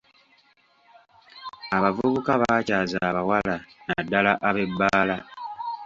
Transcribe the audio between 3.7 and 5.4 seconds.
naddala ab'ebbaala.